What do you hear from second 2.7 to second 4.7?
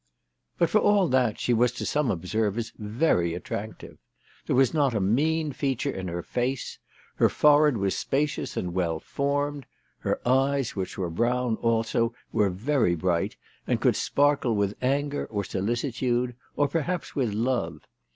very attractive. There